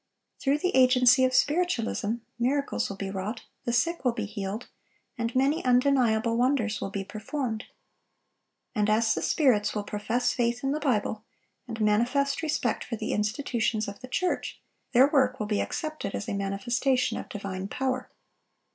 Through 0.39 0.57
the 0.57 0.75
agency 0.75 1.23
of 1.25 1.35
Spiritualism, 1.35 2.13
miracles 2.39 2.89
will 2.89 2.95
be 2.95 3.11
wrought, 3.11 3.43
the 3.65 3.71
sick 3.71 4.03
will 4.03 4.13
be 4.13 4.25
healed, 4.25 4.67
and 5.15 5.35
many 5.35 5.63
undeniable 5.63 6.35
wonders 6.37 6.81
will 6.81 6.89
be 6.89 7.03
performed. 7.03 7.65
And 8.73 8.89
as 8.89 9.13
the 9.13 9.21
spirits 9.21 9.75
will 9.75 9.83
profess 9.83 10.33
faith 10.33 10.63
in 10.63 10.71
the 10.71 10.79
Bible, 10.79 11.23
and 11.67 11.79
manifest 11.79 12.41
respect 12.41 12.83
for 12.83 12.95
the 12.95 13.13
institutions 13.13 13.87
of 13.87 13.99
the 13.99 14.07
church, 14.07 14.59
their 14.91 15.07
work 15.07 15.39
will 15.39 15.45
be 15.45 15.61
accepted 15.61 16.15
as 16.15 16.27
a 16.27 16.33
manifestation 16.33 17.15
of 17.19 17.29
divine 17.29 17.67
power. 17.67 18.09